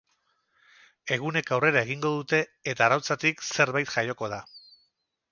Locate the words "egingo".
1.87-2.11